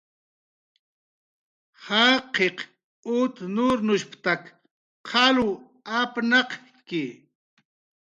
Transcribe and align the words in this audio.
"Jaqiq 1.85 2.57
ut 3.19 3.35
nurnushp""tak 3.55 4.41
qalw 5.09 5.47
apnaq""ki" 5.99 7.03